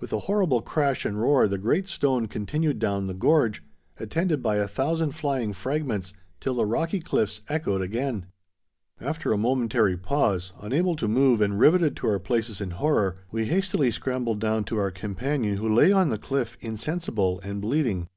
[0.00, 3.62] With a horrible crash and roar the great stone continued down the gorge,
[4.00, 8.24] attended by a thousand flying fragments till the rocky cliffs echoed again.
[8.98, 13.44] After a momentary pause, unable to move and riveted to our places in horror, we
[13.44, 18.08] hastily scrambled down to our companion who lay on the cliff insensible and bleeding.